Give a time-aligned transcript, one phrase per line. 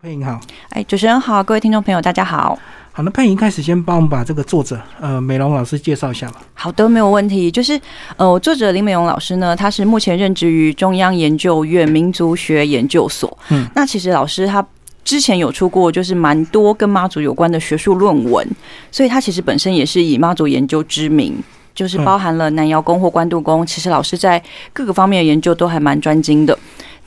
[0.00, 2.56] 佩莹好，哎，主持人好，各位听众朋友，大家好。
[2.92, 6.40] 好，那佩莹开始先帮我们把这个作者呃美容老师介绍一下吧。
[6.54, 7.50] 好的，没有问题。
[7.50, 7.80] 就是
[8.16, 13.36] 呃，作者林美容老师呢，他是目前任职于中央研究院民族学研究所。
[13.48, 14.64] 嗯，那其实老师他
[15.02, 18.48] 之前有出过就是蛮多跟妈祖有关的学术论文，
[18.92, 21.34] 所以他其实本身也是以妈祖研究知名，
[21.74, 23.66] 就是包含了南瑶宫或关渡宫。
[23.66, 24.40] 其实老师在
[24.72, 26.56] 各个方面的研究都还蛮专精的。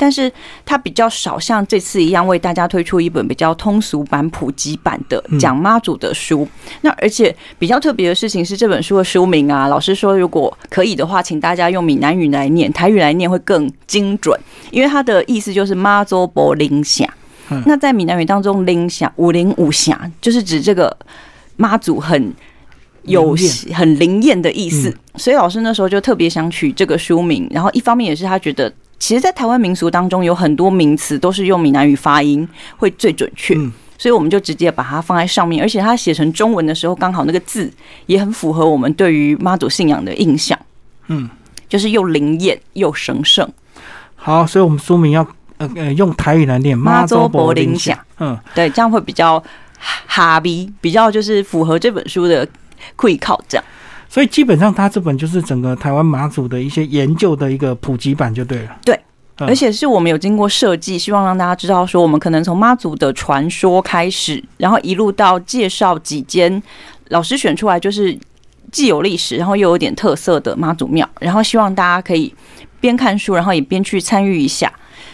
[0.01, 0.31] 但是
[0.65, 6.47] 他比较少像这次一样为大家推出一本比较通俗版、普及版的讲妈祖的书。
[6.81, 14.35] 那而且比较特别的事情是，这本书的书名啊，老师说如果可以的话，请大家用闽南语来念，台语来念会更精准，
[14.71, 17.07] 因为它的意思就是妈祖伯灵霞。
[17.67, 20.97] 那在闽南语当中，灵霞五灵五霞就是指这个
[21.57, 22.33] 妈祖很
[23.03, 23.35] 有
[23.71, 24.91] 很灵验的意思。
[25.17, 28.73] 所以老师那时候就特别想取这个书名，然后一方面也是他觉得。
[29.01, 32.47] 其实，在台湾民俗当中，有很多名词都是用闽南语发音
[32.77, 33.55] 会最准确，
[33.97, 35.59] 所以我们就直接把它放在上面。
[35.63, 37.69] 而且，它写成中文的时候，刚好那个字
[38.05, 40.57] 也很符合我们对于妈祖信仰的印象。
[41.07, 41.27] 嗯，
[41.67, 43.51] 就是又灵验又神圣。
[44.15, 45.27] 好，所以我们书名要
[45.57, 47.97] 呃呃用台语来念妈祖柏林响。
[48.19, 49.43] 嗯，对，这样会比较
[50.05, 52.47] 哈比，比较就是符合这本书的
[52.97, 53.65] 会考这样。
[54.11, 58.77] 所以基本上，它这本就是整个台湾马祖的一些研究的一个普及版就对了。
[58.83, 58.99] 对，
[59.37, 66.61] 而且是我们有经过设计，希望让大家知道说，我们可能从妈祖的传说开始，然后一路到介绍几间
[67.07, 68.19] 老师选出来，就是
[68.69, 72.35] 既有历史，然后又有点特色的妈祖庙，然后希望大家可以
[72.81, 74.69] 边看书，然后也边去参与一下。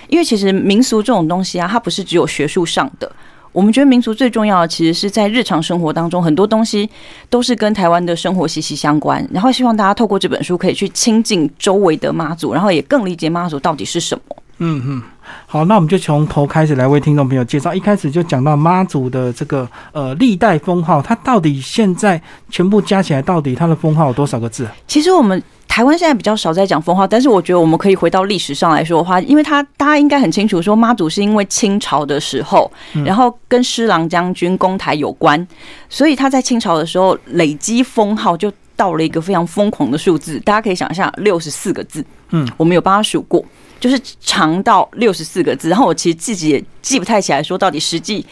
[0.08, 3.12] 因为其实民俗这种东西啊，它不是只有学术上的。
[3.58, 6.88] 我们觉得民族最重要的，其实是在日常生活当中，很多东西
[7.28, 9.28] 都是跟台湾的生活息息相关。
[9.34, 14.36] 然后希望大家透过这本书，可以去亲近周围的妈祖，然后也更理解妈祖到底是什么。
[14.60, 15.02] 嗯嗯，
[15.46, 17.74] 好，那我们就从头开始来为听众朋友介绍。
[17.74, 24.68] 一开始就讲到妈祖的这个呃历代封号，它到底现在全部加起来，到底它的封号有多少个字？
[24.88, 25.42] 其实我们。
[25.68, 32.72] 台湾现在比较少在讲封号，但是我觉得我们可以回到历史上来说的话，因为他大家应该很清楚，说妈祖是因为清朝的时候，
[33.06, 35.48] 然后跟施琅将军攻台有关，
[35.88, 42.06] 所以他在清朝的时候累积封号就到了一个非常疯狂的数字，大家可以想象六十四个字。
[42.30, 43.44] 嗯，我们有帮他数过，
[43.80, 45.68] 就是长到六十四个字。
[45.68, 48.26] 然后我其实自己也记不太起来，说到底实际。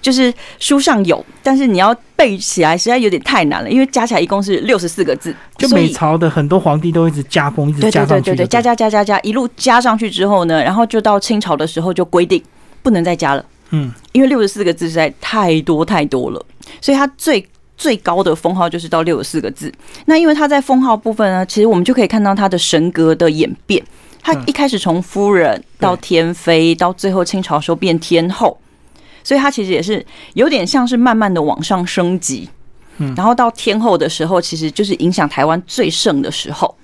[0.00, 5.34] 就是书上有，但是你要背起来实在有点太难了，因为加起来一共是六十四个字。
[5.56, 8.30] 就每朝的很多皇帝都一直加封，一直加上去。
[8.30, 12.40] 对对对对，加加加加加，一路加上去之后呢，然后就到清朝的时候就规定
[12.80, 13.44] 不能再加了。
[13.70, 16.46] 嗯，因为六十四个字实在太多太多了，
[16.80, 17.44] 所以它最
[17.78, 19.72] 最高的封号就是到六十四个字。
[20.04, 23.82] 那因为他在封号部分呢，其实我们就可以看到他的神格的演变。
[24.20, 28.58] 他一开始从夫人到天妃，到最后清朝时候变天后。
[29.22, 32.48] 所以他其实也是有点像是慢慢的往上升级，
[32.96, 36.74] 嗯，然后到天后的时候，其实就是影响台湾最盛的时候。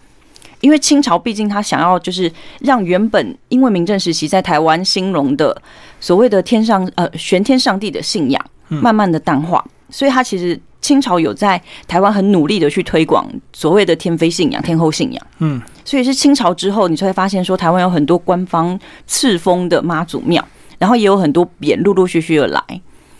[0.61, 2.31] 因为清朝毕竟他想要就是
[2.61, 5.55] 让原本因为明正时期在台湾兴隆的
[6.01, 11.59] 所谓的天上呃玄天上帝的信仰，慢慢的淡化，所以他其实清朝有在
[11.89, 20.47] 台湾很努力的去推广所谓的天妃信仰、天后信仰，嗯，所以是清朝之后，你才会发现说台湾有很多官方赐封的妈祖庙。
[20.77, 22.61] 然后也有很多匾陆陆续续的来，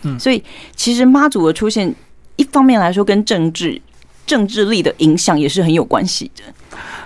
[0.03, 0.43] 嗯，所以
[0.75, 1.91] 其实妈祖的出现，
[2.35, 3.81] 一方面来说跟政治
[4.27, 6.43] 政治力的影响也是很有关系的。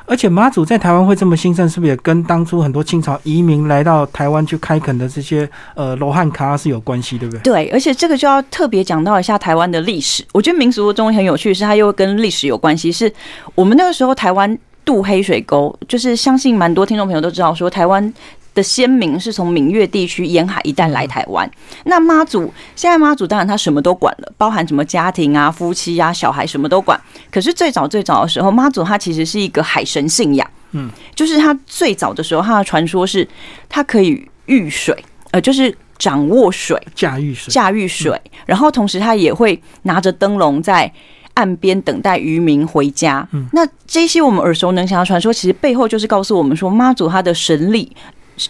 [0.09, 7.41] 而且妈祖在台湾会这么兴盛，是不是也跟当初很多清朝移民来到台湾去开垦的这些呃罗汉卡是有关系，对不对？
[7.43, 10.25] 对，而且这个就要特别讲到一下台湾的历史。
[10.33, 12.91] 我觉得民俗中很有趣，是它又跟历史有关系。
[12.91, 13.13] 是
[13.53, 18.11] 我们那个时候台湾渡黑水沟，就是相信蛮多听众朋友都知道，说台湾。
[18.59, 21.49] 的先民是从闽粤地区沿海一带来台湾。
[21.85, 26.99] 那妈祖现在妈祖当然他什么都管了，包含什么家庭啊、夫妻啊、小孩什么都管。
[27.31, 30.45] 可是最早最早的时候，妈祖他其实是一个海神信仰。
[30.71, 33.27] 嗯，就是他最早的时候，他的传说是
[33.69, 34.95] 他可以御水，
[35.31, 38.21] 呃，就是掌握水、驾驭水、驾驭水。
[38.45, 40.91] 然后同时他也会拿着灯笼在
[41.33, 43.27] 岸边等待渔民回家。
[43.31, 47.95] 嗯，那这些我们耳熟能详的传说，其实背后就是告诉我们说，妈祖他的神力。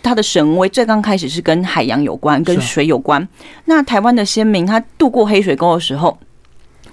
[0.03, 3.27] 他的神威最刚开始是跟海洋有关，跟水有关。
[3.65, 6.17] 那台湾的先民他渡过黑水沟的时候，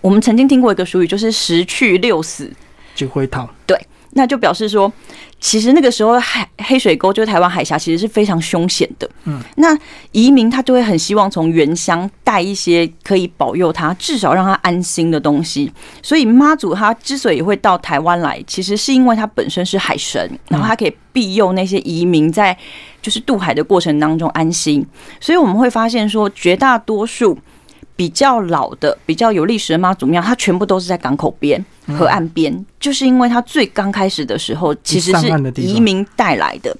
[0.00, 2.50] 我们曾经听过一个俗语，就是“十去六死
[2.94, 3.48] 就会逃”。
[3.66, 3.78] 对，
[4.16, 4.90] 那就表示说，
[5.38, 9.08] 其实那个时候海黑水沟就是台湾海峡，其实是非常凶险的。
[9.24, 9.78] 嗯，那
[10.12, 15.70] 移民他就会很希望从原乡带一些可以保佑他，至少让他安心的东西。
[16.02, 22.56] 所以妈祖他之所以会到台湾来，其实是因为他本身是海神，然后他可以庇佑那些移民在
[23.02, 24.84] 就是渡海的过程当中安心。
[25.20, 27.38] 所以我们会发现说，绝大多数。
[27.96, 31.64] 比较老的、比较有历史的妈祖庙，它全部都是在港口边、
[31.98, 36.76] 河岸边，就是因为它最刚开始的时候其实是移民带来的。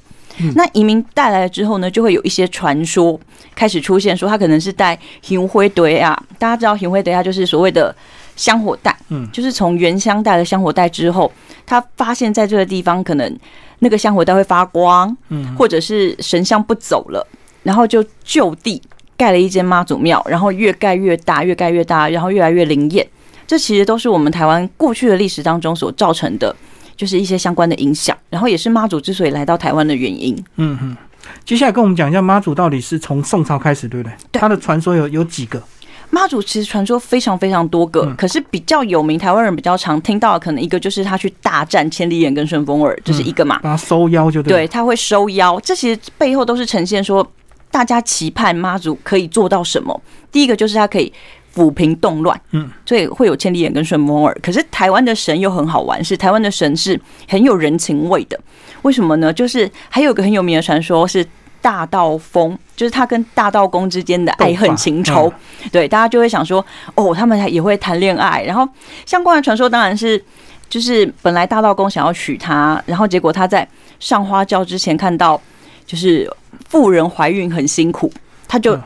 [0.55, 3.19] 那移民带来了之后呢，就会有一些传说
[3.55, 6.23] 开始出现，说它可能是带行灰堆啊。
[6.39, 7.95] 大家知道行灰堆啊，就是所谓的
[8.37, 11.33] 香火袋，嗯，就是从原乡带了香火袋之后，
[11.65, 13.39] 他发现在这个地方可能
[13.79, 17.27] 那个香火袋会发光，嗯，或者是神像不走了，
[17.63, 18.83] 然后就就地。
[19.17, 23.07] 盖了一间妈祖庙，然后越盖越大，越盖越大，然后越来越灵验。
[23.47, 26.55] 这其实都是我们台湾过去的历史当中所造成的，
[26.97, 30.37] 就是一些相关的影响，然后也是妈祖之所以来到台湾的原因。
[30.57, 30.97] 嗯哼，
[31.45, 34.13] 接下来跟我们讲一下妈祖到底是从宋朝开始，对不对？
[34.33, 35.63] 对他的传说有有几个？
[36.11, 43.61] 妈祖其实传说非常非常多个，可是比较有名，台湾人比较常听到的，可能一个就是他去大战千里眼跟顺风耳，这是一个嘛？
[43.63, 47.25] 他收妖就对，他会收妖，这其实背后都是呈现说。
[47.71, 50.01] 大家期盼妈祖可以做到什么？
[50.33, 51.13] 第一个就是他可以
[51.55, 54.39] 抚平动乱，嗯，所以会有千里眼跟顺风耳。
[54.43, 56.99] 可是台湾的神又很好玩，是台湾的神是
[57.29, 58.39] 很有人情味的。
[58.83, 59.33] 为什么呢？
[59.33, 61.27] 就是还有一个很有名的传说，是
[61.61, 65.33] 大道风，就是他跟大道公之间的爱恨情仇。
[65.73, 66.65] 对，大家就会想说，
[66.95, 68.43] 哦，他们也会谈恋爱。
[68.43, 68.69] 然后
[69.05, 70.23] 相关的传说当然是，
[70.69, 73.67] 就是本来大道公想要娶她，然后结果他在
[73.99, 75.41] 上花轿之前看到，
[75.87, 76.31] 就是。
[76.69, 78.13] 妇人怀孕很辛苦，
[78.47, 78.79] 他就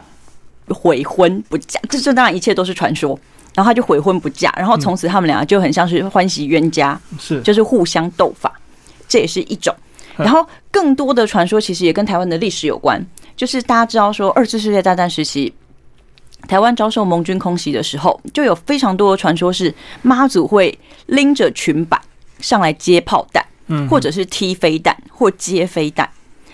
[0.69, 1.81] 悔婚不嫁。
[1.88, 3.19] 这这当然一切都是传说。
[3.53, 8.53] 然后他就悔婚不嫁，然后从此他们两个就很像是欢喜冤家，是就是互相斗法，
[9.09, 9.75] 这也是一种。
[10.17, 13.05] 然后更多的传说其实也跟台湾的历史有关，
[13.37, 15.53] 就是大家知道说二次世界大战时期，
[16.47, 22.00] 台湾遭受盟军空袭的时候，就有非常多的传说是妈祖会拎着裙摆
[22.38, 26.09] 上来接炮弹，嗯，或者是踢飞弹或接飞弹。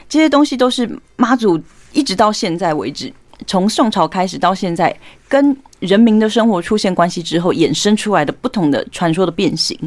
[0.09, 1.61] 这些东西都是妈祖
[1.93, 3.13] 一直到现在为止，
[3.47, 4.95] 从宋朝开始到现在，
[5.29, 9.79] 跟人民的生活出现关系之后，衍生出来的不同的传说的变形。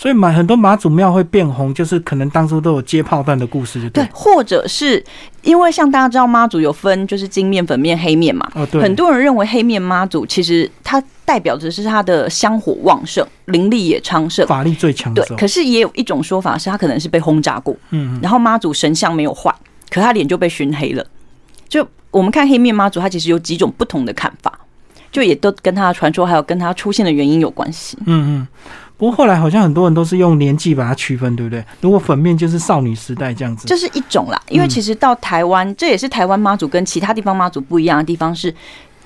[0.00, 4.08] 所以，买很多妈祖庙会变红，就是可能当初都有接炮弹的故事，就对。
[4.12, 5.04] 或者是
[5.42, 8.48] 因为像大家知道妈祖有分，就是金面、粉面、黑面嘛。
[8.54, 8.80] 哦，对。
[8.80, 15.12] 很多人认为黑面妈祖其实它代表着是它的香火旺盛，灵力也昌盛，法力最强。
[15.12, 15.26] 对。
[15.36, 17.76] 可是也有一种说法是，它可能是被轰炸过。
[17.90, 18.20] 嗯。
[18.22, 19.52] 然后妈祖神像没有坏，
[19.90, 21.04] 可他脸就被熏黑了。
[21.68, 24.60] 就我们看黑面妈祖，它其实有几种不同的看法，
[25.10, 27.98] 就也都跟他的传说还有跟他出现的原因有关系。
[28.06, 28.46] 嗯嗯。
[28.98, 31.64] 不过后来好像很多人都是用年纪把它区分，对不对？
[31.80, 34.42] 如果粉面就是少女时代这样子，这是一种啦。
[34.48, 38.52] 因为其实到台湾，这也是台湾妈祖跟其他地方妈祖不一样的地方，是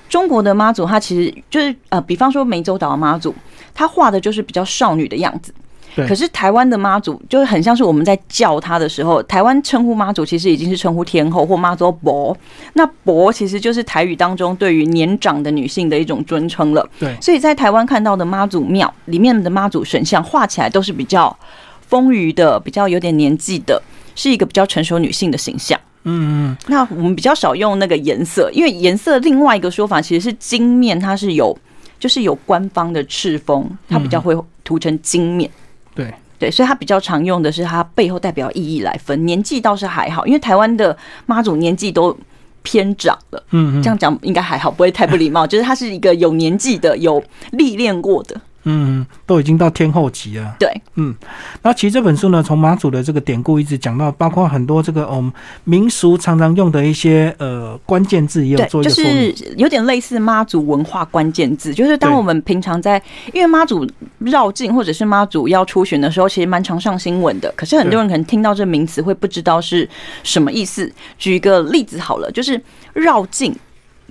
[0.09, 3.33] 中国的妈祖，她其实就是呃，比方说湄洲岛的妈祖，
[3.73, 5.53] 她画的就是比较少女的样子。
[5.95, 12.35] 可是台湾的妈祖就是很像是我们在叫他的时候，台湾称呼妈祖其实已经是称呼天后或妈祖伯。
[12.73, 16.87] 那伯其实就是台语当中对于年长的女性的一种尊称了。
[16.99, 21.35] 对，所以在台湾看到的妈祖庙里面的妈祖神像画起来都是比较
[21.81, 23.81] 丰腴的，比较有点年纪的，
[24.15, 25.79] 是一个比较成熟女性的形象。
[26.05, 26.57] 嗯嗯。
[26.67, 31.55] 那我们比较少用那个颜色，因为颜色另外一个说法其实是金面，它是有
[31.99, 35.49] 就是有官方的赤峰，它比较会涂成金面。
[35.95, 42.15] 对对，所以它比较常用的是它背后代表意义来分年纪倒是还好，因为台湾的妈祖年纪都
[42.63, 48.39] 偏长了，嗯，这样讲应该还好，不会太不礼貌，就是他是一个有年纪的、有历练过的。
[48.65, 50.55] 嗯，都已经到天后级了。
[50.59, 51.13] 对，嗯，
[51.61, 55.31] 那其实这本书呢，从马祖的这个典故一直讲到，包括很多这个嗯
[55.65, 63.01] 民俗常常用的一些呃关键字，也有做一个就是有点类似妈祖文化关键字，就是当我们平常在
[63.33, 63.85] 因为妈祖
[64.19, 67.53] 绕境或者是妈祖要出巡的时候，其实蛮常上新闻的。
[67.57, 69.87] 可是很多人可能听到这名词会不知道是
[70.23, 70.91] 什么意思。
[71.17, 72.61] 举一个例子好了，就是
[72.93, 73.53] 绕境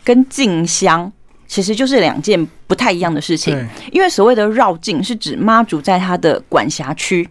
[0.05, 1.11] 跟进香。
[1.53, 3.55] 其实就是两件不太一样的事情，
[3.91, 7.29] 因为所谓的绕境是指妈祖在他的管辖区，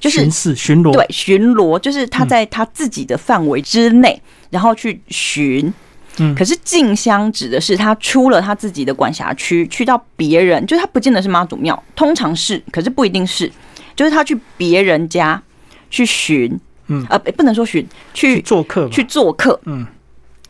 [0.00, 5.72] 就是巡视巡逻，对，巡逻就是他在他自己的范围之内，然后去巡。
[6.18, 13.48] 嗯，可是进香指的是他出了他自己的管辖区，去到别人，就是他不见得是妈祖庙，通常是，可是不一定是，
[13.94, 15.40] 就是他去别人家
[15.88, 19.86] 去巡，嗯，呃，不能说巡，去做客，去做客，嗯，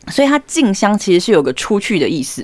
[0.07, 2.43] 所以他进香其实是有个出去的意思。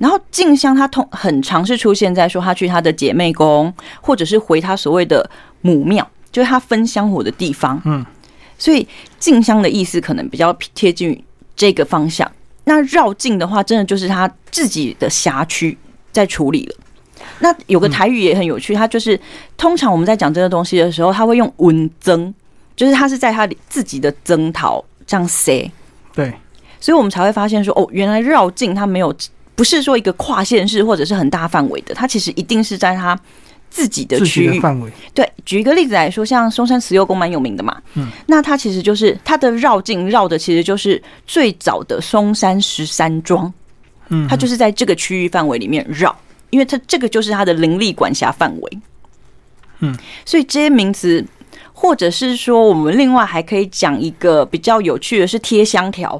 [0.00, 5.30] 然后静香他通很常是出现在说她去她的姐妹宫，或者是回她所谓的
[5.60, 7.80] 母庙，就是她分香火的地方。
[7.84, 8.04] 嗯，
[8.58, 8.88] 所以
[9.18, 12.28] 静香的意思可能比较贴近于这个方向。
[12.64, 15.76] 那绕境的话，真的就是他自己的辖区
[16.12, 16.74] 在处理了。
[17.40, 19.18] 那有个台语也很有趣，它就是
[19.56, 22.32] 通常我们在讲这个东西的时候，他会用文增，
[22.76, 25.70] 就是他是在他自己的征讨这样写。
[26.14, 26.32] 对，
[26.80, 29.14] 所以我们才会发现说，哦，原来绕境它没有
[29.60, 33.14] 不是说一个跨县市或者是很大范围的，它其实一定是在它
[33.68, 34.90] 自己的区域范围。
[35.12, 43.52] 对，举一个例子来说，像松山慈幼宫蛮有名的嘛，嗯，那它其实就是它的绕境绕的其实就是最早的松山十三庄，
[44.08, 46.18] 嗯，它就是在这个区域范围里面绕。
[46.48, 48.78] 因为它这个就是它的灵力管辖范围，
[49.80, 51.22] 嗯，所以这些名词，
[51.74, 56.18] 或者是说，我们另外还可以讲一个比较有趣的是贴香条。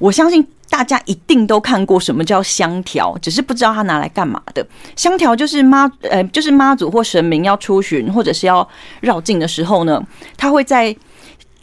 [0.00, 4.66] 我相信大家一定都看过什么叫香条，只是不知道它拿来干嘛的。
[4.96, 8.66] 香条就是妈，呃，就是妈祖或神明要出巡或者是要
[9.00, 10.02] 绕境的时候呢，
[10.36, 10.94] 他会在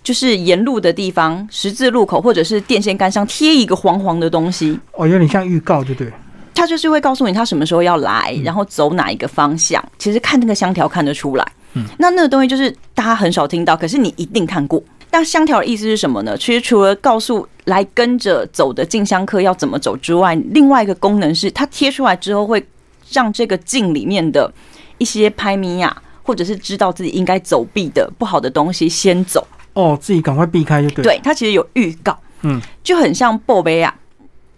[0.03, 4.79] 就是沿路的地方、十字路口或者是电线杆上贴一个黄黄的东西。
[4.93, 6.11] 哦，有点像预告，对不对？
[6.55, 9.83] 他就是会告诉你他什么时候要来，然后走哪一个方向。
[9.97, 11.51] 其实看那个香条看得出来。
[11.73, 14.81] 嗯，那那个东西就是大家很少听到，可是你一定看过。
[15.11, 16.37] 但香条的意思是什么呢？
[16.37, 22.63] 其实除了告诉来跟着走的进香客要怎么走之外，另外一个功能是它贴出来之后会
[23.11, 24.51] 让这个镜里面的
[24.97, 29.47] 一些拍米呀，或者是知道自己应该走避的不好的东西先走。
[29.73, 31.03] 哦，自己赶快避开就对。
[31.03, 32.17] 对，它其实有预告。
[32.41, 33.93] 嗯，就很像波贝亚。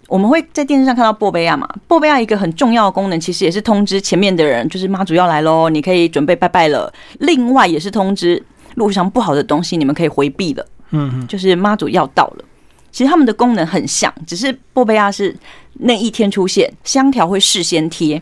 [0.08, 1.66] 我们会在电视上看到波贝亚嘛？
[1.88, 6.92] 波贝亚一个很重要的功能，其实也是通知前面的人，就是妈祖要来喽，你可以准备拜拜了。
[7.20, 8.44] 另外也是通知
[8.76, 10.66] 路上不好的东西，你们可以回避了。
[10.92, 12.46] 嗯，就是妈祖要到了。
[12.92, 15.36] 其实他们的功能很像，只是波贝亚是
[15.74, 18.22] 那一天出现，香条会事先贴，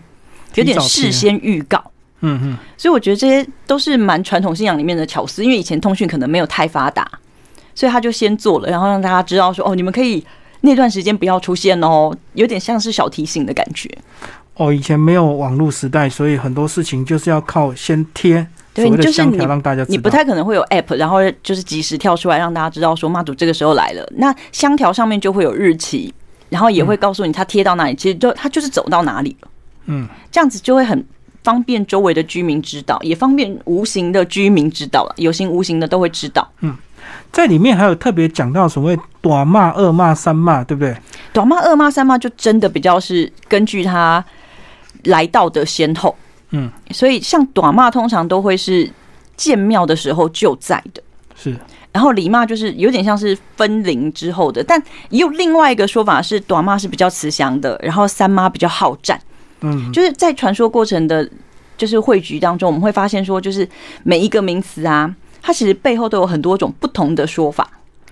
[0.56, 1.84] 有点事先预告。
[2.22, 7.10] 嗯嗯，所以我觉得这些都是蛮传统信仰里面的巧思，因为以前通讯可能没有太发达，
[7.74, 10.26] 所以他就先做了，然后让大家知道说，哦，你们可以。
[10.62, 13.90] 那段时间不要出现哦，有点像是小提醒的感觉。
[14.56, 18.46] 哦，以前没有网络时代，所以很多事情就是要靠先贴
[18.82, 19.92] 所谓的香条让大家知道。
[19.92, 24.08] 你不太可能会有 app，然后就是及时跳出来让大家知道说妈祖这个时候来了。
[24.18, 26.14] 那香条上面就会有日期，
[26.50, 29.48] 然后也会告诉你它贴到哪里，其实就它就是走到哪里了。
[29.86, 31.06] 嗯，这样子就会很
[31.44, 36.48] 方便周围的居民知道，也方便无形的居民知道了，有形无形的都会知道。
[36.62, 36.76] 嗯。
[37.32, 40.96] 在里面还有特别讲到所谓短骂、二骂、三骂，对不对？
[41.32, 44.24] 短骂、二骂、三骂就真的比较是根据他
[45.06, 46.16] 来到的先后，
[46.52, 48.90] 嗯，所以像短骂通常都会是
[49.36, 51.02] 建庙的时候就在的，
[51.36, 51.56] 是。
[51.92, 59.20] 然后礼骂就是有点像是分灵之后的，但也有另外一个说法是短骂是比较慈祥的，然后三妈比较好战，
[59.62, 61.28] 嗯，就是在传说过程的，
[61.78, 63.68] 就是汇聚当中，我们会发现说，就是
[64.04, 65.14] 每一个名词啊。
[65.42, 67.68] 它其实背后都有很多种不同的说法。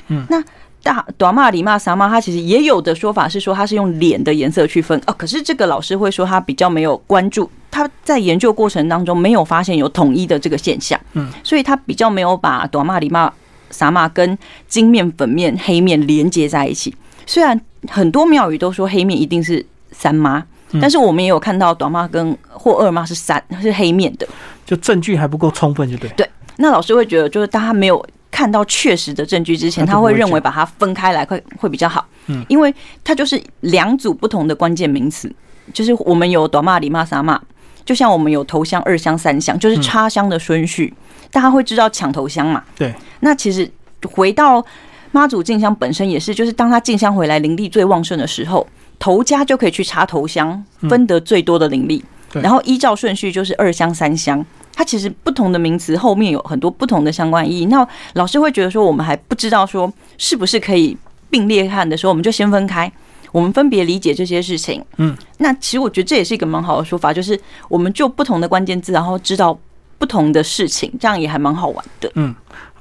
[0.08, 0.42] 嗯，那
[0.88, 5.14] 大短骂、里骂、撒骂，他其实也有的说法是说他是用脸的颜色区分哦。
[5.18, 10.98] 可是这个老师会说他比较没有关注，他在研究过程当中没有发现有统一的这个现象。
[11.12, 13.30] 嗯，所以他比较没有把短骂、里骂、
[13.70, 14.38] 撒骂跟
[14.70, 16.96] 金面、粉面、黑面连接在一起。
[17.26, 20.42] 虽然很多庙宇都说黑面一定是三妈，
[20.80, 24.26] 但是我们也有看到短骂跟或二妈是三是黑面的，
[24.66, 26.10] 就证据还不够充分，就对。
[26.12, 26.30] 对。
[26.56, 28.04] 那老师会觉得，就是当他没有
[28.38, 32.06] 看到确实的证据之前，他会认为把它分开来会会比较好。
[32.28, 32.72] 嗯，因为
[33.04, 35.34] 它就是两组不同的关键名词，
[35.74, 37.42] 就是我们有短骂、里骂、撒骂，
[37.84, 40.94] 就像我们有头香、二香、三香，就是插香的顺序，
[41.32, 42.64] 大家会知道抢头香嘛？
[42.76, 42.94] 对。
[43.22, 43.68] 那其实
[44.08, 44.64] 回到
[45.12, 48.68] 妈祖进香本身也是，就是当他进香回来灵力最旺盛的时候，
[49.00, 52.06] 头家就可以去插头香，分得最多的灵力。
[52.42, 54.46] 然后依照顺序就是二香、三香。
[54.74, 57.66] 它其实不同的名词后面有很多不同的相关意义。
[57.66, 60.96] 那老师会觉得说，我们还不知道说是不是可以
[61.32, 62.92] 并列看的时候，我们就先分开，
[63.32, 64.84] 我们分别理解这些事情。
[64.98, 69.58] 嗯，那其实我觉得这也是一个蛮好的说法，就是我们就不同的关键字，然后知道
[69.98, 72.12] 不同的事情，这样也还蛮好玩的。
[72.14, 72.36] 嗯，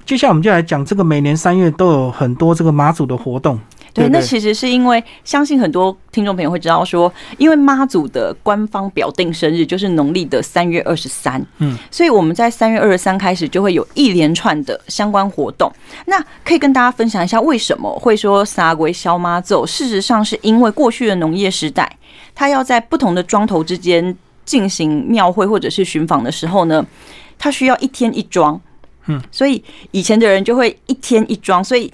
[0.05, 3.59] 接下来我们就来讲这个每年三月都有很多这个马祖的活动。
[3.97, 15.73] 对，那其实是因为相信很多听众朋友会知道说，因为妈祖的官方表定生日就是农历的三月二十三，嗯，所以我们在三月二十三开始就会有一连串的相关活动。
[16.05, 19.67] 那可以跟大家分享一下为什么会说撒鬼消妈祖？
[19.67, 21.91] 事实上是因为过去的农业时代，
[22.35, 26.85] 它要在不同的庄头之间进行庙会或者是巡访的时候呢，
[27.39, 28.61] 它需要一天一庄，
[29.07, 31.91] 嗯，所以以前的人就会一天一庄，所以。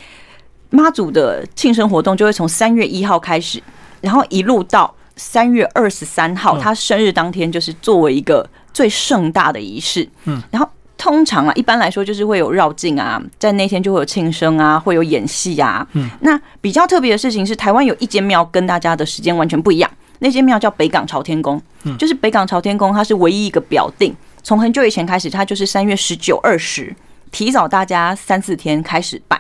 [0.73, 3.63] 妈祖的庆生活动就会从三月一号开始，
[4.01, 10.09] 然后一路到三月二十三号，他生日当天就是作为一个最盛大的仪式。
[10.25, 15.87] 嗯，然后通常啊，一般来说就是会有绕境啊，在那天就会有庆生啊，会有演戏啊。
[15.93, 21.61] 嗯，那比较特别的事情是，台湾有一间庙跟大家的时间完全不一样，那间庙叫北港朝天宫。
[21.85, 26.95] 嗯，就是北港朝天宫，它是唯一一个表定，从很久以前开始，它就是三月十九、二十，
[27.31, 29.39] 提早大家三四天开始办。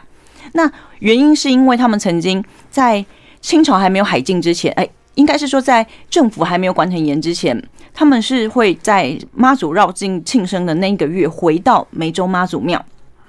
[0.52, 3.04] 那原因是因为他们曾经在
[3.40, 7.62] 清朝还没有海禁之前，哎，应该是说在政府还没有管很严之前。
[7.94, 12.82] 他们是会在妈祖绕境庆生的那一个月回到梅州妈祖庙，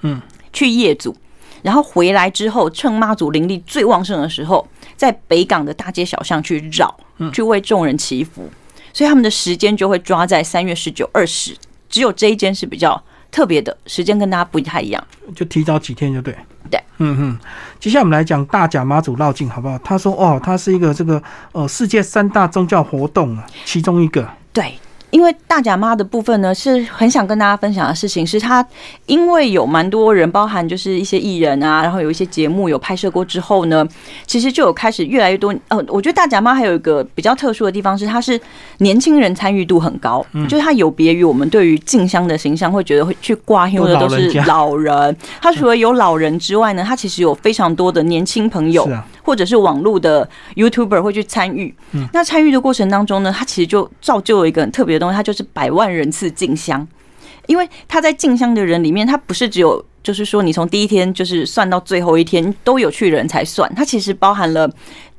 [0.03, 0.21] 嗯，
[0.53, 1.13] 去谒祖，
[1.61, 4.65] 然后回来之后，趁妈祖灵力最旺盛的时候，
[4.95, 6.95] 在北港的大街小巷去绕，
[7.33, 8.49] 去为众人祈福，
[8.93, 11.53] 所以他们的时间就会抓在三月十九、二十，
[11.89, 15.03] 只有这一间是比较特别的时间，跟大家不太一样，
[15.35, 16.33] 就提早几天就对，
[16.69, 17.39] 对，嗯嗯。
[17.79, 19.75] 接下来我们来讲大甲妈祖绕境好不好？
[19.79, 21.21] 他说哦，它是一个这个
[21.51, 24.29] 呃世界三大宗教活动啊，其中一个。
[24.53, 24.75] 对。
[25.13, 28.65] 因为大甲妈的部分呢，是很想跟大家分享的事情，是她
[29.05, 33.87] 因为有蛮多人，包含就是一些艺人啊，然后有一些节目有拍摄过之后呢，
[34.25, 35.53] 其实就有开始越来越多。
[35.67, 38.41] 呃，我觉得大甲妈还有一个比较特殊的地方是，它是
[38.79, 45.15] 年轻人参与度很高，就是它有别于我们对于静香的形象，会觉得会去挂因的都是老人。
[45.39, 48.89] 她除了有老人之外呢，她其实有非常多的年轻朋友。
[49.23, 51.73] 或者是网络的 YouTuber 会去参与，
[52.11, 56.87] 那参与的过程当中呢，它其实就造就了一个很特别的东西，它就是百万人次进香。
[57.45, 64.69] 因为他在进香的人里面，他不是只有就是说你从第一天就是算到最后一天都有去人才算，它其实包含了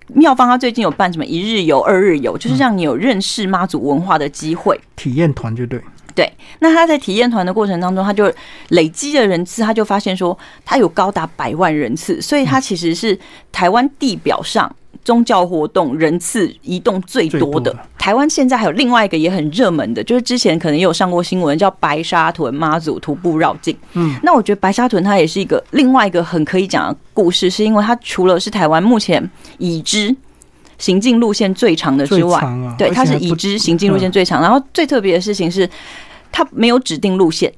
[0.09, 5.79] 妙方，他最近有办什么一日游、二日游，就是让你有认识妈祖文化的机会，体验团就对。
[6.15, 8.33] 对，那他在体验团的过程当中，他就
[8.69, 13.19] 累积的人次，他就发现说，他有高达百万人次，所以他其实是
[13.51, 14.73] 台湾地表上
[15.05, 17.77] 宗教活动人次移动最多的。
[17.99, 23.77] 台湾现在还有另外一个也很热门的，就是之前可能也有上过新闻，叫白沙屯妈祖徒步绕境。
[23.95, 29.29] 嗯，那我觉得白沙屯它也是一个另外一个很可以讲的故事，是因为它除了是台湾目前
[29.59, 30.15] 已知
[30.85, 32.41] 行进路线最长的之外，
[32.77, 34.43] 对，它是已知行进路线最长。
[34.43, 35.69] 然后最特别的事情是。
[36.37, 37.53] 它没有指定路线，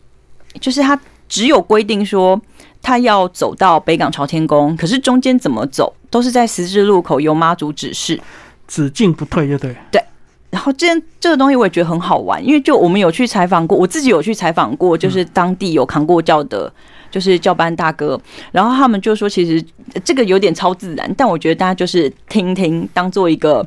[0.61, 2.39] 就是他只有规定说
[2.83, 8.21] 他要走到北港朝天宫，可是中间怎么走都是在十字路口由妈祖指示，
[8.69, 9.75] 只进不退，就对。
[9.91, 10.05] 对。
[10.51, 16.71] 然后这这个东西我也觉得很好玩，因为就我们有去采访过，我自己有去采访过，就是当地有扛过教的，
[17.17, 18.21] 就是教班大哥，
[18.53, 19.65] 然后他们就说，其实
[20.05, 23.67] 这个有点超自然，但我觉得大家就是听听，当做一个。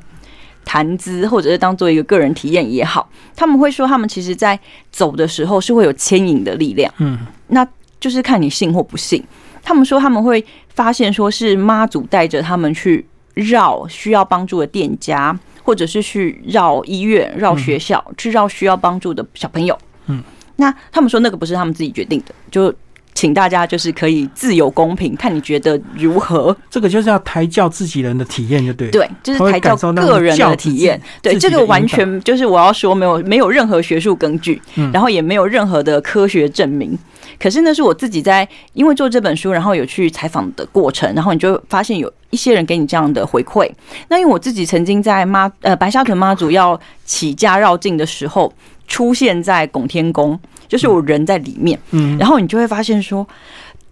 [0.65, 4.59] 谈资，或者是当做一个个人体验也好，他们会说，他们其实在
[4.91, 7.67] 走的时候是会有牵引的力量，嗯，那
[7.99, 9.23] 就是看你信或不信。
[9.63, 20.21] 他们说他们会发现，说是妈祖带着他们去绕需要帮助的店家，或者是去绕医院、绕学校，去绕需要帮助的小朋友，嗯，
[20.57, 22.71] 那他们说那个不是他们自己决定的，就。
[23.19, 26.55] 请大家就是可以自由公平，看你觉得如何？
[26.69, 28.89] 这个就是要抬教自己人的体验，就对。
[28.91, 30.97] 对，就是抬教个人的体验。
[31.21, 34.62] 对，这个完全就是我要说，没有没有任何学术根据，
[34.93, 36.97] 然后也没有任何的科学证明。
[37.38, 43.69] 可是那是我自己在因为做这本书，然后有去采访的过程，然后你就发现有一些人给你这样的回馈。
[44.08, 48.53] 那因为我自己曾经在妈呃白沙屯妈祖要起家绕境的时候，
[48.88, 50.39] 出现在拱天宫。
[50.69, 53.27] 就是我人在里面，嗯，然后你就会发现说，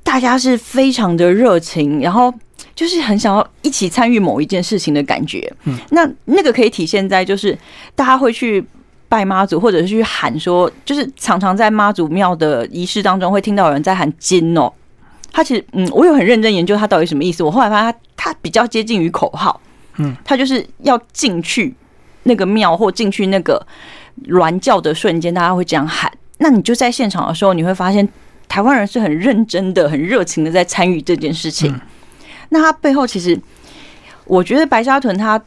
[0.03, 2.33] 大家是非常的热情，然后
[2.73, 7.57] 就是很想要一起参与某一件事情的感觉，嗯，那那个可以体现在就是
[7.95, 8.63] 大家会去
[9.09, 14.71] 拜妈祖，或者是去喊说，就是常常在妈祖庙的仪式当中会听到有人在喊金哦，
[15.31, 19.59] 他其实嗯，我有很认真研究他到底什么意思，我后来发现他他比较接近于口号，
[19.97, 21.73] 嗯，他就是要进去
[22.23, 23.65] 那个庙或进去那个
[24.27, 26.11] 銮教的瞬间，大家会这样喊。
[26.37, 28.07] 那你就在现场的时候，你会发现
[28.47, 31.73] 台湾人是很认真的、很热情的在参与这件事情。
[32.49, 33.37] 那他背后其实，
[34.25, 35.41] 我觉得白沙屯它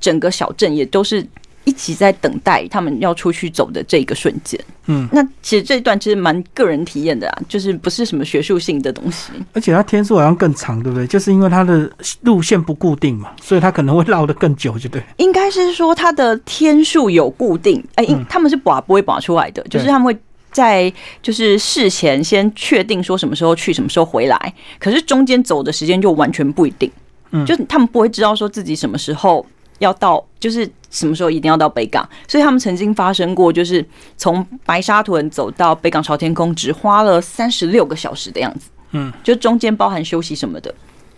[0.00, 1.26] 整个小镇也都是
[1.64, 4.58] 一起在等待他们要出去走的这个瞬间。
[4.86, 9.32] 嗯，那其实这一段其实蛮个人体验的啊，就是不是什么学术性的东西。
[9.52, 11.06] 而且它天数好像更长，对不对？
[11.06, 11.90] 就是因为它的
[12.22, 15.02] 路线不固定嘛，所以它可能会绕的更久，就对？
[15.18, 20.18] 应该是说它的天数有固定，哎，他们是把不会把出来的，就是他们会。
[20.58, 20.92] 在
[21.22, 26.90] 就是事前先确定说什么时候去，什么时候回来，可是中间走的时间就完全不一定。
[27.30, 29.46] 嗯，就他们不会知道说自己什么时候
[29.78, 32.08] 要到，就是什么时候一定要到北港。
[32.26, 38.68] 所以他们曾经发生过，就是从白沙屯走到北港朝天宫，只花了三十六个小时的样子。
[38.90, 40.74] 嗯，就中间包含休息什么的，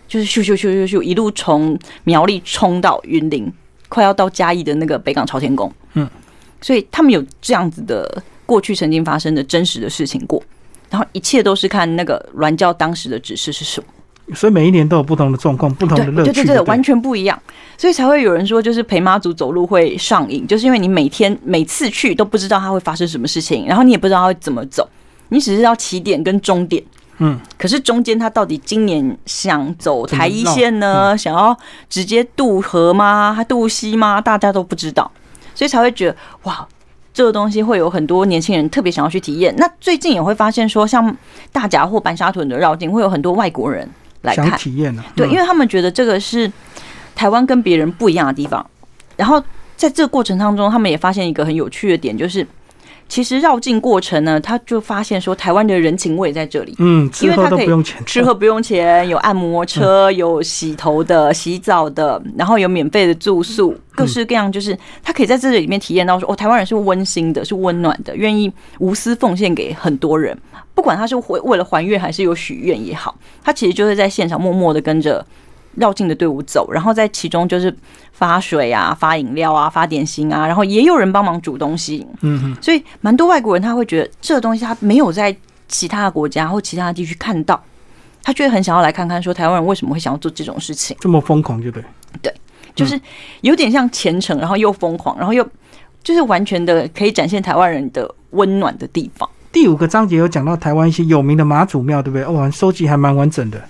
[0.07, 3.51] 就是咻咻咻咻咻一路从苗栗冲到云林，
[3.89, 5.73] 快要到嘉义的那个北港朝天宫。
[5.95, 6.07] 嗯，
[6.61, 8.21] 所以他们有这样子的。
[8.51, 10.43] 过去曾经发生的真实的事情过，
[10.89, 13.87] 然后一切都是看那个銮教当时的指示是什么。
[14.35, 17.41] 所以每一年都有不同的状况，不同的乐趣，对对对，完全不一样。
[17.77, 24.85] 所以才会有人说，就是陪妈祖走路会上瘾，就是因为你每天每次去都不知道它会发生什么事情，然后你也不知道它会怎么走，
[25.29, 26.83] 你只知道起点跟终点。
[27.19, 31.17] 嗯，可是中间他到底今年想走台一线呢？
[31.17, 33.33] 想要直接渡河吗？
[33.33, 34.19] 还渡溪吗？
[34.19, 35.09] 大家都不知道，
[35.55, 36.67] 所以才会觉得哇，
[37.13, 39.53] 这个东西会有很多年轻人特别想要去体验。
[39.57, 41.15] 那最近也会发现说，像
[41.51, 43.89] 大甲或白沙屯的绕境，会有很多外国人。
[44.21, 45.03] 来看体验呢？
[45.15, 46.51] 对，因为他们觉得这个是
[47.15, 48.63] 台湾跟别人不一样的地方。
[49.17, 49.43] 然后
[49.75, 52.45] 在这个过程当中，他们也发现一个很有趣的点，就是
[53.11, 56.73] 其实绕境过程呢，他就发现说台湾的人情味在这里。
[56.79, 70.37] 嗯，吃喝都不用钱，吃喝不用钱，有按摩车，有洗头的、洗澡的，然后有免费的住宿，各式各样，就是他可以在这里面体验到说，哦，台湾人是温馨的，是温暖的，愿意无私奉献给很多人。
[70.73, 75.25] 不管他是为为了还愿还是有许愿也好，他其实就是在现场默默的跟着
[75.75, 77.75] 绕境的队伍走，然后在其中就是
[78.11, 82.05] 发水啊、发饮料啊、发点心啊，然后也有人帮忙煮东西。
[82.21, 85.35] 嗯哼，所以蛮多外国人他会觉得这个东西他没有在
[85.67, 87.61] 其他的国家或其他的地区看到，
[88.23, 91.85] 他就会很想要来看看，说台湾人为什么会想要做这种事情，这么疯狂，对不对？
[92.21, 92.33] 对，
[92.75, 92.99] 就是
[93.41, 95.47] 有点像虔诚，然后又疯狂，然后又
[96.03, 99.29] 就是完全的可以展现台湾人的温暖的地方。
[99.51, 102.23] 第五个章节有讲到台湾一些有名的妈祖庙，对不对？
[102.23, 103.61] 哦，收集还蛮完整的。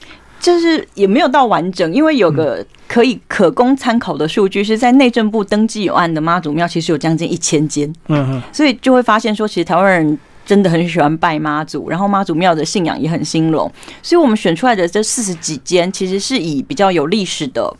[0.41, 7.87] 就是也没有到完整，因为有个可以可供参考的数据，是在内政部登记有案的妈祖庙，其实有将近一千间。
[8.07, 8.41] 嗯嗯。
[8.51, 13.71] 所以就会发现说，其实台湾人真的很喜欢拜妈祖，然后妈祖庙的信仰也很兴隆。
[14.01, 17.71] 所以我们选出来的这四十几间，其实是以比较有历史的，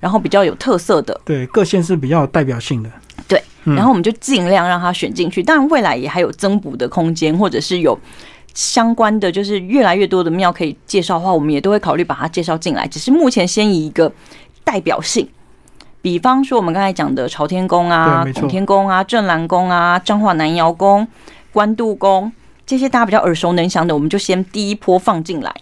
[0.00, 1.18] 然后比较有特色的。
[1.24, 2.90] 对，各县是比较有代表性的。
[3.28, 3.40] 对。
[3.64, 7.98] 然后我们就尽量让他选进去，当然未来也还有增补的空间，或者是有
[8.58, 12.84] 相关的，就是越来越多的庙可以介绍的话，我们也都会考虑把它介绍进来。
[12.88, 14.12] 只是目前先以一个
[14.64, 15.28] 代表性，
[16.02, 21.06] 比方说我们刚才讲的朝天宫啊、孔天宫啊、镇澜宫啊、彰化南窑宫、
[21.52, 22.32] 关渡宫
[22.66, 25.54] 这些大家比较耳熟能详的，我们就先第一波放进来。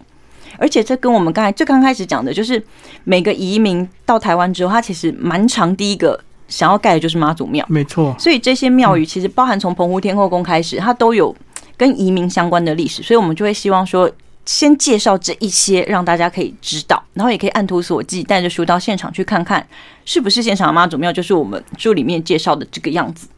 [0.56, 2.64] 而且这跟我们刚才最刚开始讲的，就是
[3.04, 6.18] 每个移民到台湾之后，他其实蛮长第一个。
[6.48, 8.14] 想要盖的就是妈祖庙，没错。
[8.20, 11.35] 所以这些庙宇其实包含从澎湖天后宫开始，它都有
[11.77, 13.03] 跟移民相关的历史。
[13.03, 14.11] 所以我们就会希望说，
[14.45, 19.67] 先介绍这一些，让大家可以知道，然后也可以按图索骥，带着书到现场去看看，
[20.05, 23.29] 是不是现场的妈祖庙就是我们书里面介绍的这个样子。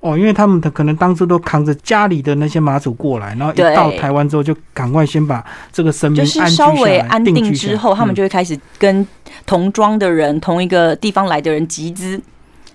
[0.00, 5.42] 哦，因为他们的可能当初都扛着家里的那些妈祖过来，然后一到台湾之后，就赶快先把
[5.72, 9.06] 这个生命就是稍微安定之后，他们就会开始跟
[9.46, 12.20] 同庄的人、同一个地方来的人集资。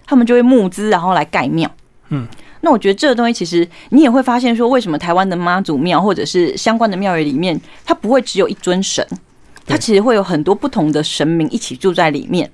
[0.08, 1.70] 他们就会募资，然后来盖庙。
[2.08, 2.28] 嗯，
[2.62, 9.06] 那我觉得这个东西其实你也会发现，说为什么台湾的妈祖庙或者是相关的庙宇里面，它不会只有一尊神，
[9.66, 12.50] 它其实会有很多不同的神明一起住在里面。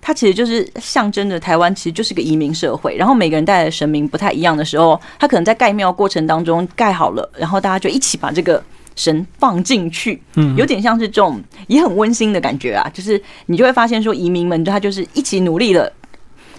[0.00, 8.64] 它其实就是象征着台湾其实就是个移民社会，然后每个人带来的神明不太一样的时候，他可能在盖庙过程当中盖好了，然后大家就一起把这个
[8.96, 10.22] 神放进去。
[10.36, 15.92] 嗯，有点像是这种也很温馨的感觉啊，就是你就会发现说移民们他就是一起努力了。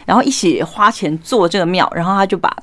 [0.05, 2.55] 然后一起花钱做这个庙，然后他就把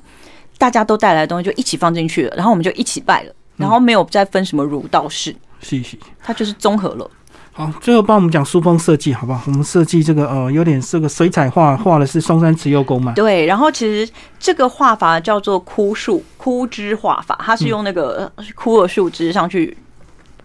[0.58, 5.96] 大家都带来的东西就一起放进去了，然后我们就一起拜了，然后没有再分什么儒道士，谢谢。
[6.22, 7.10] 它就是综合了。
[7.52, 9.42] 好，最后帮我们讲书风设计好不好？
[9.46, 13.12] 我们设计这个呃，有点这个水彩画，画的是松山慈幼宫嘛。
[13.14, 19.76] 对，然后其实这个画法叫做枯树枯枝画法，它是用那个枯的树枝上去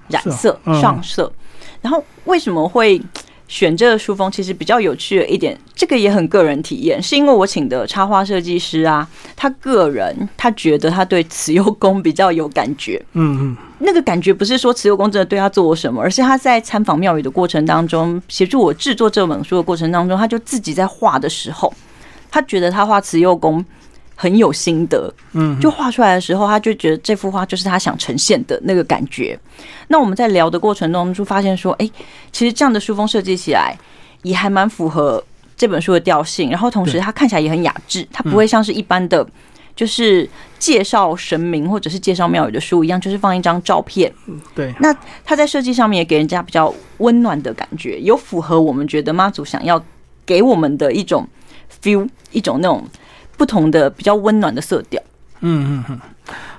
[0.07, 1.31] 染色上色，
[1.81, 3.01] 然后为什么会？
[3.53, 21.71] 选这个书风其实比较有趣的一点，这个也很个人体验，是因为我请的插画设计师啊，他个人他觉得他对慈幼宫比较有感觉，嗯嗯，那个感觉不是说慈幼宫真的对他做了什么，而是他在参访庙宇的过程当中，协助我制作这本书的过程当中，他就自己在画的时候，
[22.31, 23.63] 他觉得他画慈幼宫。
[24.15, 29.37] 很有心得，嗯，就画出来的时候，他就觉得这幅画就是他想呈现的那个感觉。
[29.87, 31.89] 那我们在聊的过程中，就发现说，哎，
[32.31, 33.77] 其实这样的书风设计起来
[34.21, 35.23] 也还蛮符合
[35.57, 36.49] 这本书的调性。
[36.49, 39.27] 然后同时，它看起来也很雅致，它不会像是一般的，
[39.75, 44.13] 就是介绍神明或者是介绍庙宇的书一样，就是放一张照片。
[44.53, 44.73] 对。
[44.79, 44.95] 那
[45.25, 49.83] 它在设计上面也给人家比较温暖的感觉，有符合我们觉得妈祖想要
[50.25, 51.27] 给我们的一种
[51.81, 52.87] feel，一种那种。
[53.37, 55.01] 不同的比较温暖的色调。
[55.41, 55.99] 嗯嗯嗯，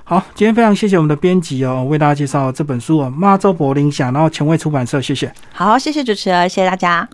[0.03, 5.33] 好，今天非常谢谢我们的编辑哦，为大家介绍这本书哦，《妈周柏林想》，然后前卫出版社，谢谢。
[5.51, 7.09] 好，谢谢主持人，谢谢大家。